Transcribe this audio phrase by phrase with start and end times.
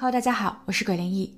[0.00, 1.36] Hello，大家好，我是鬼灵异。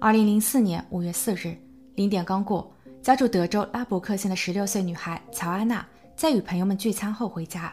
[0.00, 1.56] 二零零四年五月四日
[1.94, 5.86] 零点刚过，家住德州拉伯克县的十六岁女孩乔安娜
[6.16, 7.72] 在与朋友们聚餐后回家，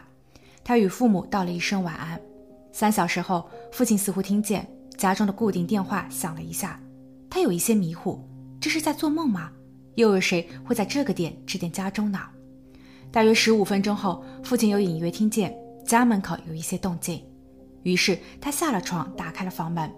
[0.62, 2.20] 她与父母道了一声晚安。
[2.70, 4.64] 三小时后，父亲似乎听见
[4.96, 6.80] 家中的固定电话响了一下，
[7.28, 8.24] 他有一些迷糊，
[8.60, 9.50] 这是在做梦吗？
[9.96, 12.20] 又有谁会在这个点致电家中呢？
[13.10, 15.52] 大约十五分钟后，父亲又隐约听见
[15.84, 17.20] 家门口有一些动静，
[17.82, 19.92] 于是他下了床，打开了房门，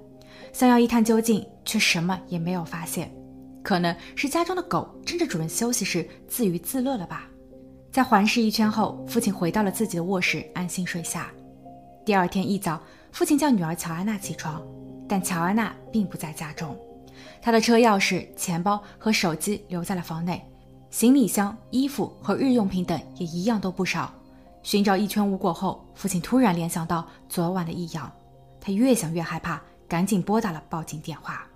[0.55, 3.13] 想要一探究竟，却什么也没有发现。
[3.61, 7.29] 可能是家中的狗趁着主人休息时自娱自乐了吧。
[7.91, 11.29] 在环视一圈后，父亲回到了自己的卧室，安心睡下。
[12.05, 12.81] 第二天一早，
[13.11, 14.63] 父亲叫女儿乔安娜起床，
[15.09, 16.79] 但乔安娜并不在家中，
[17.43, 20.41] 她的车钥匙、钱包和手机留在了房内。
[20.89, 24.15] 行李箱、衣服和日用品等也一样都不少。
[24.63, 28.09] 寻找一圈无果后，父亲突然联想到昨晚的异样，
[28.61, 31.47] 他越想越害怕，赶紧拨打了报警电话。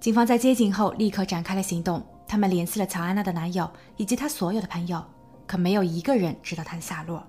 [0.00, 5.04] 警方在接警后立刻展开了行动，他们联系了乔安娜的男友以及她所有的朋友，
[5.46, 7.22] 可没有一个人知道她的下落。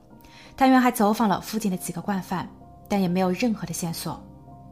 [0.57, 2.49] 探员还走访了附近的几个惯犯，
[2.87, 4.23] 但也没有任何的线索。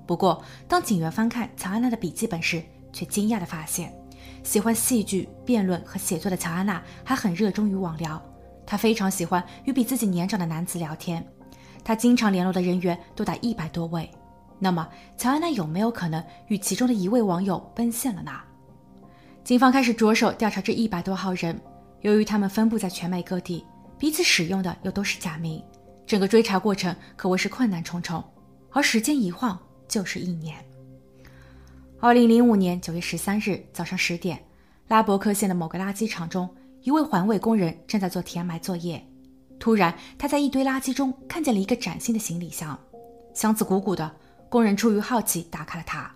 [0.07, 3.93] 不过，当警员翻看乔安娜的笔记本时，却惊讶地发现。
[4.43, 8.21] 喜欢戏剧、辩论和写作的乔安娜还很热衷于网聊。
[8.65, 11.25] 她非常喜欢与比自己年长的男子聊天。
[11.83, 14.09] 她经常联络的人员多达一百多位。
[14.63, 18.31] 那么，乔安娜有没有可能与其中的一位网友奔现了呢？
[19.43, 21.59] 警方开始着手调查这一百多号人。
[22.01, 23.65] 由于他们分布在全美各地，
[23.97, 25.63] 彼此使用的又都是假名，
[26.05, 28.23] 整个追查过程可谓是困难重重。
[28.69, 30.63] 而时间一晃就是一年。
[31.99, 34.39] 二零零五年九月十三日早上十点，
[34.89, 36.47] 拉伯克县的某个垃圾场中，
[36.83, 39.03] 一位环卫工人正在做填埋作业。
[39.59, 42.79] 突然，他在一堆垃圾中看见了一个崭新的行李箱，
[43.33, 44.11] 箱子鼓鼓的。
[44.51, 46.11] 工人出于好奇打开了它，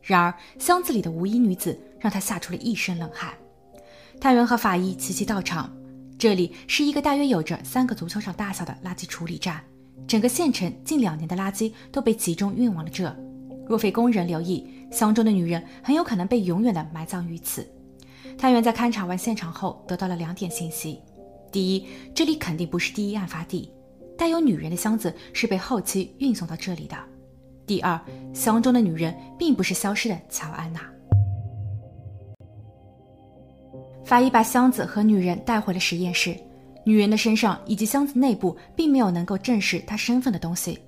[0.00, 3.34] 然而箱子里的无衣女子让他吓出了一身冷汗。
[4.20, 5.68] 探员和法医齐齐到场，
[6.16, 9.60] 这里是一个大约有着三个足球场大小的垃圾处理站，
[10.06, 13.12] 整个县城近两年的垃圾都被集中运往了这。
[13.66, 17.68] 若非工人留意，箱中的女人很有可能被永远的埋葬于此。
[18.38, 21.00] 探员在勘察完现场后，得到了两点信息：
[21.50, 23.68] 第一，这里肯定不是第一案发地，
[24.16, 26.96] 带有女人的箱子是被后期运送到这里的；
[27.70, 28.00] 第二，
[28.34, 30.80] 箱中的女人并不是消失的乔安娜。
[34.04, 36.36] 法医把箱子和女人带回了实验室，
[36.84, 40.80] 女人的身上以及箱子内部并没有能够证实她身份的东西。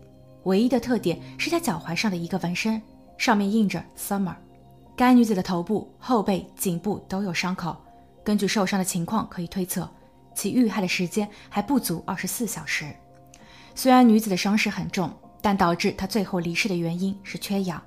[0.42, 2.82] 唯一的特点是她脚踝上的一个纹身，
[3.16, 4.34] 上面印着 “Summer”。
[4.96, 7.76] 该女子的头部、后背、颈部都有伤口，
[8.24, 9.88] 根据受伤的情况可以推测，
[10.34, 12.86] 其遇害的时间还不足二十四小时。
[13.72, 15.08] 虽然女子的伤势很重，
[15.42, 17.82] 但导致她最后离世的原因是缺氧，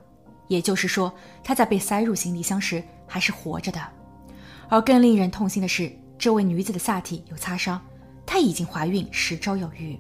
[0.48, 1.12] 也就是说，
[1.44, 3.82] 她在被塞入行李箱时还是活着的。
[4.68, 7.82] 而更令人痛心的是，这位女子的下体有擦伤，
[8.26, 9.98] 她已经怀孕十周有余。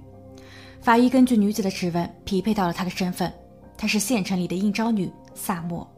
[0.82, 3.34] 法医根据女子的指纹匹配到了她的身份，
[3.78, 5.90] 她是县城里的应招女萨默。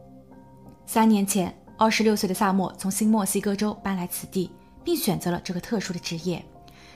[0.86, 4.50] 三年前，二十六岁的萨默从新墨西哥州搬来此地，
[4.82, 6.42] 并选择了这个特殊的职业。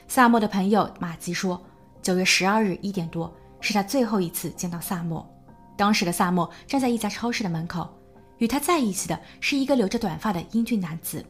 [0.09, 1.63] 萨默的朋友马吉说，
[2.01, 5.27] 九月十二日一点多是他最后一次见到萨默。
[5.79, 7.89] 当时的萨默站在一家超市的门口，
[8.37, 11.25] 与他在一起的是一个留着短发的英俊男子。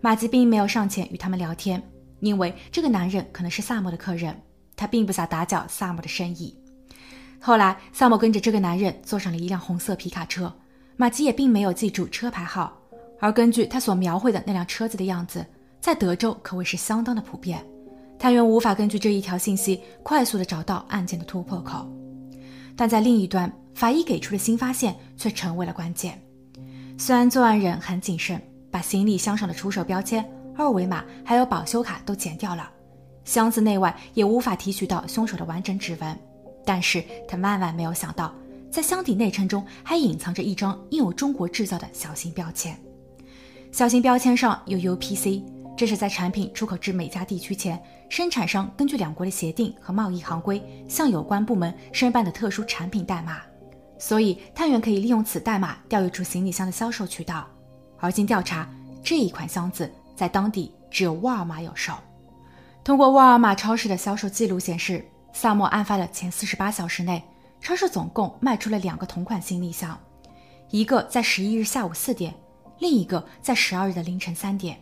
[0.00, 1.82] 马吉并没有上前与他们聊天，
[2.20, 4.34] 因为这个男人可能是萨默的客人。
[4.78, 6.54] 他并不想打搅萨默的生意。
[7.40, 10.52] 后来，萨默跟着这个男人坐上了一辆红色皮卡车，
[10.96, 12.76] 马吉也并没有记住车牌号。
[13.18, 15.46] 而根据他所描绘的那辆车子的样子，
[15.80, 17.64] 在德州可谓是相当的普遍。
[18.18, 21.86] 探员无法根据这一条信息快速的找到案件的突破口，
[22.74, 26.20] 但在另一端，法医给出的新发现却成为了关键。
[26.98, 28.40] 虽然作案人很谨慎，
[28.70, 30.24] 把行李箱上的出售标签、
[30.56, 32.70] 二维码还有保修卡都剪掉了。
[33.24, 36.18] 箱子内外也无法提取到凶手的完整指纹，
[36.64, 38.34] 但是他万万没有想到，
[38.70, 42.74] 在箱体内衬中还隐藏着一张印有中国制造的小型标签。
[43.72, 45.42] 小型标签上有 UPC，
[45.76, 53.42] 这是在产品出口至美加地区前，生产商根据两国的协定和贸易行规向有关部门申办的特殊产品代码。
[53.98, 57.46] 所以探员可以利用此代码调阅出行李箱的销售渠道。
[57.98, 58.66] 而经调查，
[59.02, 61.92] 这一款箱子在当地只有沃尔玛有售。
[62.82, 67.22] 通过沃尔玛超市的销售记录显示，萨默案发的前四十八小时内，
[67.60, 69.98] 超市总共卖出了两个同款行李箱，
[70.70, 72.34] 一个在十一日下午四点，
[72.78, 74.78] 另一个在十二日的凌晨三点。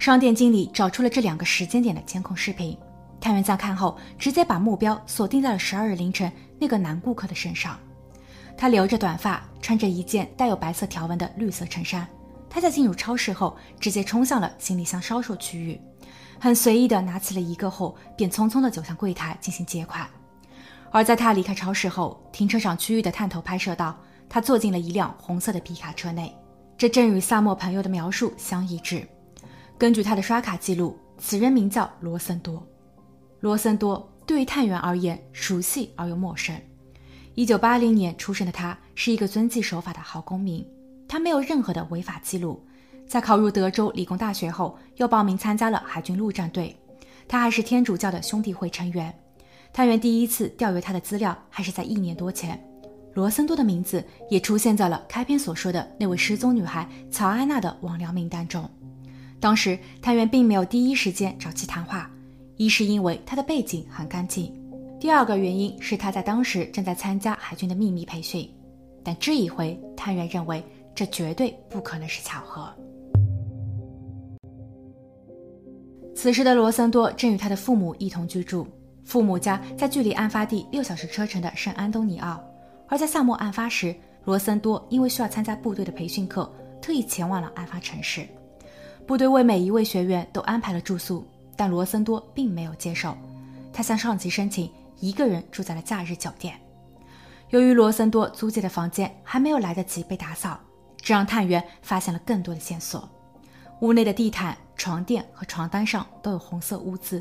[0.00, 2.74] 商店经理找出了这两个时间点的监控视频，
[3.20, 7.78] 探员在看后直接把目标锁定在了十二日凌晨那个男顾客的身上。
[8.56, 12.08] 他留着短发，穿着一件带有白色条纹的绿色衬衫。
[12.48, 15.78] 他在进入超市后，直接冲向了行李箱销售区域，
[16.38, 20.08] 很随意地拿起了一个后，便匆匆地走向柜台进行结款。
[20.90, 23.94] 而在他离开超市后，停车场区域的探头拍摄到
[24.30, 26.34] 他坐进了一辆红色的皮卡车内，
[26.78, 29.06] 这正与萨默朋友的描述相一致。
[29.80, 32.62] 根据他的刷卡记录，此人名叫罗森多。
[33.40, 36.54] 罗森多对于探员而言熟悉而又陌生。
[37.34, 40.62] 一九八零年出生的他，是一个遵纪守法的好公民。
[41.08, 42.62] 他没有任何的违法记录。
[43.08, 46.76] 在考入德州理工大学后，又报名参加了海军陆战队。
[47.26, 49.18] 他还是天主教的兄弟会成员。
[49.72, 52.62] 探员第一次调阅他的资料，还是在一年多前。
[53.14, 58.70] 罗森多的名字也出现在了开篇所说的那位失踪女孩乔安娜的网聊名单中。
[59.40, 62.10] 当时探员并没有第一时间找其谈话，
[62.56, 64.54] 一是因为他的背景很干净，
[65.00, 68.48] 第二个原因是他在当时正在参加海军的秘密培训。
[69.02, 70.62] 但这一回，探员认为
[70.94, 72.70] 这绝对不可能是巧合。
[76.14, 78.68] 此时的罗森多正与他的父母一同居住。
[79.02, 82.38] 父母家在距离案发地六小时车程的圣安东尼奥，
[82.86, 86.52] 而在萨默案发时，罗森多因为需要参加部队的培训课，
[86.82, 88.28] 特意前往了案发城市。
[89.10, 91.26] 部队为每一位学员都安排了住宿，
[91.56, 93.12] 但罗森多并没有接受。
[93.72, 94.70] 他向上级申请
[95.00, 96.54] 一个人住在了假日酒店。
[97.48, 100.60] 由于罗森多租借的房间还没有来得及被打扫，
[100.96, 103.10] 这让探员发现了更多的线索。
[103.80, 107.20] 屋内的地毯、床垫和床单上都有红色污渍。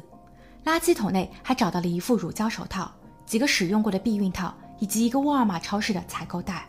[0.65, 2.91] 垃圾桶内还找到了一副乳胶手套、
[3.25, 6.67] 几个使用过的避孕套以及一个沃尔玛超市的采购袋。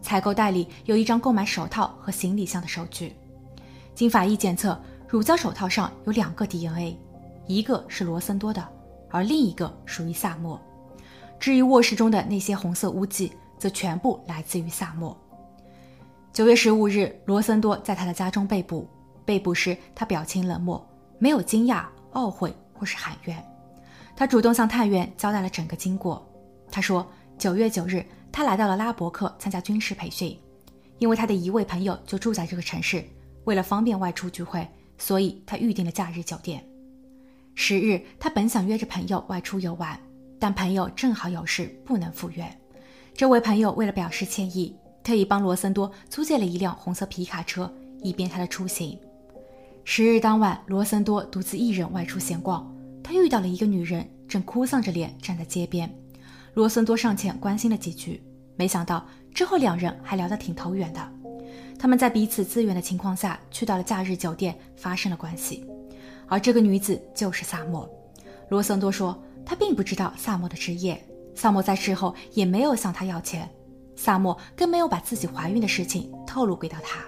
[0.00, 3.14] 采购袋里有一张购买手套和行李箱的收据。
[4.02, 4.76] 经法医检测，
[5.06, 6.98] 乳胶手套上有两个 DNA，
[7.46, 8.68] 一个是罗森多的，
[9.08, 10.60] 而另一个属于萨默。
[11.38, 15.16] 至于卧室中的那些红色污迹，则全部来自于萨默。
[16.32, 18.88] 九月十五日，罗森多在他的家中被捕。
[19.24, 20.84] 被捕时，他表情冷漠，
[21.20, 21.84] 没有惊讶、
[22.14, 22.52] 懊悔。
[22.74, 23.44] 或是喊冤，
[24.16, 26.28] 他主动向探员交代了整个经过。
[26.72, 27.08] 他说，
[27.38, 30.36] 九月九日，他来到了拉伯克参加军事培训，
[30.98, 33.04] 因为他的一位朋友就住在这个城市，
[33.44, 34.66] 为了方便外出聚会，
[34.98, 36.64] 所以他预订了假日酒店。
[37.54, 39.98] 十日，他本想约着朋友外出游玩，
[40.38, 42.44] 但朋友正好有事不能赴约。
[43.14, 44.74] 这位朋友为了表示歉意，
[45.04, 48.98] 特意帮罗森多租借了一辆红色皮卡车，以便他的出行。
[49.84, 52.72] 十日当晚，罗森多独自一人外出闲逛。
[53.02, 55.92] 他遇到了一个女人，正哭丧着脸站在街边。
[56.54, 58.22] 罗森多上前关心了几句，
[58.56, 61.12] 没想到之后两人还聊得挺投缘的。
[61.82, 65.66] 他们在彼此自愿的情况下去到了假日酒店，发生了关系。
[66.28, 67.90] 而这个女子就是萨默。
[68.50, 73.50] 罗森多说，他并不知道萨默的职业，萨默在事后也没有向他要钱，
[73.96, 77.00] 萨默更没有把自己怀孕的事情透露给到他。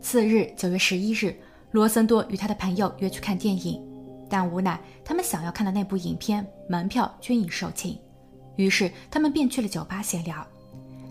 [0.00, 1.34] 次日，九月十一日。
[1.72, 3.82] 罗森多与他的朋友约去看电影，
[4.30, 7.98] 但无奈他们想要看的那部影片门票均已售罄，
[8.54, 10.46] 于是他们便去了酒吧闲聊。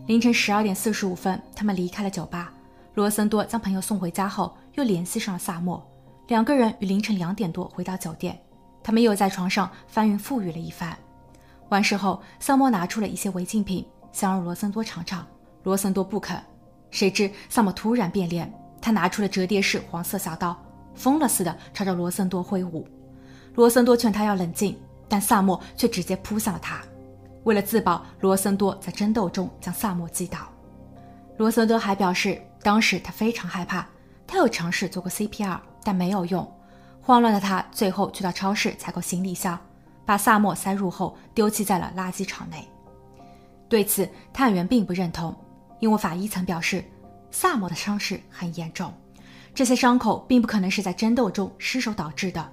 [0.07, 2.53] 凌晨十二点四十五分，他们离开了酒吧。
[2.93, 5.81] 罗森多将朋友送回家后，又联系上了萨默，
[6.27, 8.37] 两个人于凌晨两点多回到酒店。
[8.83, 10.97] 他们又在床上翻云覆雨了一番。
[11.69, 15.25] 完事后，萨默拿出了一些违禁品，想让罗森多尝尝。
[15.63, 16.37] 罗森多不肯，
[16.89, 18.51] 谁知萨默突然变脸。
[18.81, 20.59] 他拿出了折叠式黄色小刀，
[20.95, 22.85] 疯了似的朝着罗森多挥舞。
[23.53, 26.81] 罗森多劝他要冷静，但萨默却直接扑向了他。
[27.43, 30.39] 为了自保，罗森多在争斗中将萨默击倒。
[31.37, 33.87] 罗森多还表示，当时他非常害怕，
[34.27, 36.49] 他有尝试做过 CPR，但没有用。
[37.01, 39.59] 慌乱的他最后去到超市采购行李箱，
[40.05, 42.67] 把萨默塞入后丢弃在了垃圾场内。
[43.67, 45.35] 对此，探员并不认同，
[45.79, 46.83] 因为法医曾表示。
[47.33, 48.93] 萨默的伤势很严重，
[49.55, 52.45] 这些伤口并不可能是在争斗中失手导致的。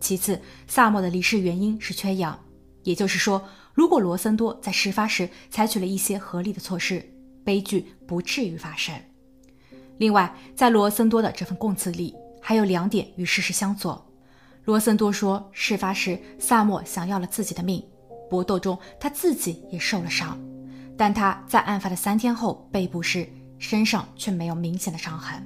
[0.00, 2.38] 其次，萨默的离世原因是缺氧，
[2.82, 7.02] 也就是说，如果罗森多在事发时采取了一些合理的措施，
[7.42, 8.94] 悲剧不至于发生。
[9.98, 14.04] 另外，在罗森多的这份供词里，还有两点与事实相左。
[14.64, 17.84] 罗森多说，事发时萨默想要了自己的命，
[18.30, 20.38] 搏斗中他自己也受了伤，
[20.96, 23.28] 但他在案发的三天后被捕时。
[23.60, 25.44] 身上却没有明显的伤痕。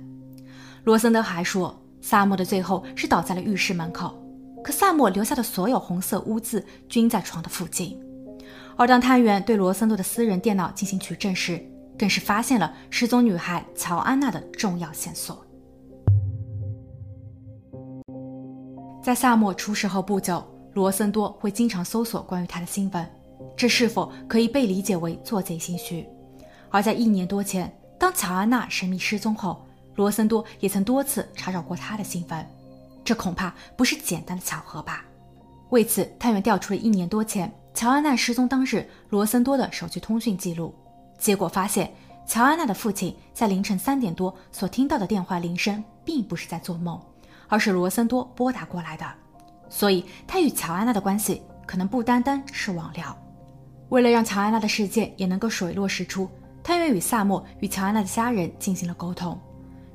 [0.85, 4.23] 罗森德还说，萨默的最后是倒在了浴室门口，
[4.63, 7.99] 可萨默留下的所有红色污渍均在床的附近。
[8.77, 11.59] 而当探员对罗森多的私人电脑进行取证时，
[12.03, 15.47] 更是发现了失踪女孩乔安娜的重要线索。
[19.01, 20.45] 在萨默出事后不久，
[20.75, 23.09] 罗森多会经常搜索关于他的新闻，
[23.57, 26.05] 这是否可以被理解为做贼心虚？
[26.71, 32.45] 而在一年多前，当乔安娜神秘失踪后，罗森多也曾多次查找过她的新闻。
[33.05, 35.05] 这恐怕不是简单的巧合吧？
[35.71, 40.75] 为此，探员调出了一年多前乔安娜失踪当日罗森多的手机通讯记录，
[41.23, 41.89] 结果发现，
[42.27, 47.01] 乔安娜的父亲在凌晨三点多所听到的电话铃声，并不是在做梦，
[47.47, 49.07] 而是罗森多拨打过来的。
[49.69, 53.17] 所以，他与乔安娜的关系可能不单单是网聊。
[53.91, 56.29] 为了让乔安娜的事件也能够水落石出，
[56.61, 59.41] 探员与萨默与乔安娜的家人进行了沟通，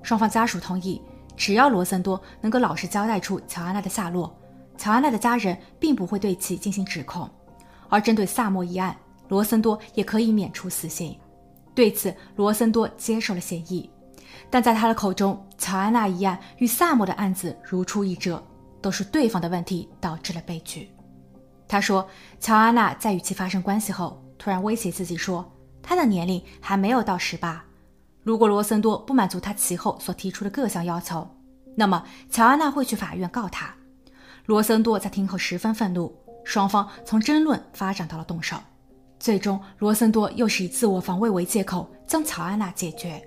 [0.02, 1.02] 双方家属同意。
[1.36, 4.34] 只要罗森多能够老实交代出乔安娜的下落，
[4.78, 7.30] 乔安娜的家人并不会对其进行指控。
[7.90, 8.96] 而针对萨默一案，
[9.28, 11.18] 罗森多也可以免除死刑。
[11.76, 13.90] 对此，罗森多接受了协议。
[14.50, 18.42] 但在他的口中，乔安娜一案与萨默的案子如出一辙，
[18.82, 20.90] 都是对方的问题导致了悲剧。
[21.68, 22.08] 他说，
[22.40, 25.46] 乔安娜在与其发生关系后，突然威胁自己说，
[25.82, 27.64] 她的年龄还没有到十八。
[28.24, 31.28] 如果罗森多不满足他其后所提出的各项要求，
[31.76, 33.74] 那么乔安娜会去法院告他。
[34.46, 36.14] 罗森多在听后十分愤怒，
[36.46, 38.58] 双方从争论发展到了动手。
[39.20, 43.22] 最终，罗森多又是以自我防卫为借口将乔安娜解决。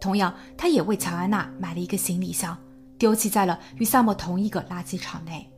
[0.00, 2.56] 同样，他也为乔安娜买了一个行李箱，
[2.98, 5.48] 丢弃在了与萨默同一个垃圾场内。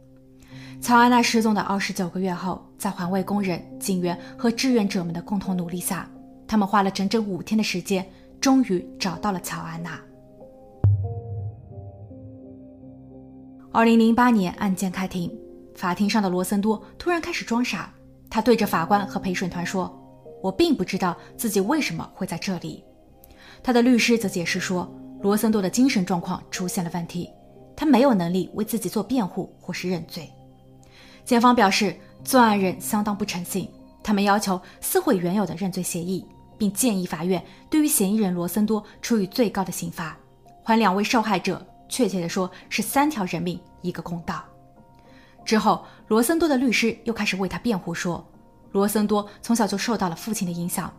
[0.81, 6.09] 乔安娜失踪的二十九个月后，在环卫工人、警员和志愿者们的共同努力下，
[6.47, 8.07] 他们花了整整五天的时间。
[8.39, 9.99] 终于找到了乔安娜。
[13.73, 15.35] 二零零八年，案件开庭，
[15.75, 17.93] 法庭上的罗森多突然开始装傻，
[18.29, 19.95] 他对着法官和陪审团说
[20.43, 22.85] ：“我并不知道自己为什么会在这里。”
[23.63, 24.91] 他的律师则解释说，
[25.23, 27.31] 罗森多的精神状况出现了问题，
[27.77, 30.31] 他没有能力为自己做辩护或是认罪。
[31.25, 33.69] 检方表示，作案人相当不诚信，
[34.03, 36.27] 他们要求撕毁原有的认罪协议。
[36.59, 40.17] 并建议法院对于嫌疑人罗森多处以最高的刑罚，
[40.65, 44.43] 还两位受害者，确切的说是三条人命一个公道。
[45.47, 48.23] 之后，罗森多的律师又开始为他辩护说，
[48.73, 50.93] 罗森多从小就受到了父亲的影响，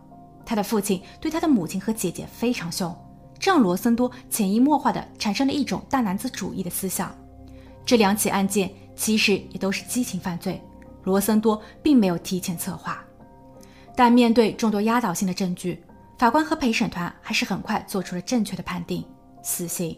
[0.45, 2.95] 他的父亲对他的母亲和姐姐非常凶，
[3.37, 7.13] 这让罗森多潜移默化的产生了一种大男子主义的思想。
[7.85, 10.61] 这两起案件其实也都是激情犯罪，
[11.03, 13.03] 罗森多并没有提前策划。
[13.95, 15.83] 但面对众多压倒性的证据，
[16.17, 19.03] 法官和陪审团还是很快做出了正确的判定：
[19.43, 19.97] 死刑。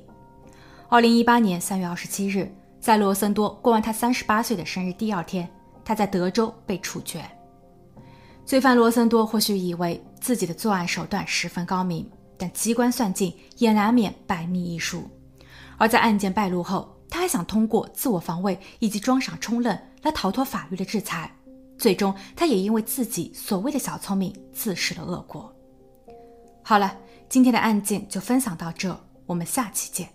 [0.88, 5.50] 二零一八年三月二十七日，在罗森多过完他三十八岁的生日第二天，
[5.84, 7.24] 他在德州被处决。
[8.46, 15.04] 罪犯罗森多或许以为自己的作案手段十分高明，但机关算尽也难免百密一疏。
[15.78, 21.32] 而在案件败露后，他还想通过自我防卫以及装傻充愣来逃脱法律的制裁。
[21.78, 25.54] 最终，他也因为自己所谓的小聪明，自食了恶果。
[26.64, 30.10] 好了，今天的案件就分享到这，我们下期见。